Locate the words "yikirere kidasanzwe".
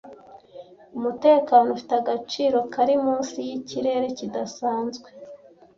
3.47-5.07